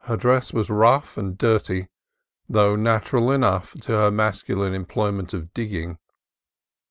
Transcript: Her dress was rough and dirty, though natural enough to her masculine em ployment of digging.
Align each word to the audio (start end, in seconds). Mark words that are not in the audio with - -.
Her 0.05 0.17
dress 0.17 0.51
was 0.51 0.67
rough 0.71 1.15
and 1.15 1.37
dirty, 1.37 1.87
though 2.49 2.75
natural 2.75 3.31
enough 3.31 3.73
to 3.81 3.91
her 3.91 4.09
masculine 4.09 4.73
em 4.73 4.87
ployment 4.87 5.31
of 5.31 5.53
digging. 5.53 5.99